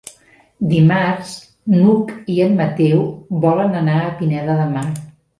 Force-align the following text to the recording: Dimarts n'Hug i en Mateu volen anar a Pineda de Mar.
Dimarts 0.69 1.33
n'Hug 1.73 2.13
i 2.35 2.37
en 2.45 2.57
Mateu 2.61 3.03
volen 3.43 3.77
anar 3.83 3.99
a 4.07 4.15
Pineda 4.23 4.57
de 4.61 4.65
Mar. 4.73 4.87